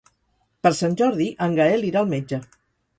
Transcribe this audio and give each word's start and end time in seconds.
Per 0.63 0.71
Sant 0.79 0.97
Jordi 1.03 1.29
en 1.49 1.57
Gaël 1.61 1.89
irà 1.93 2.05
al 2.05 2.13
metge. 2.19 2.45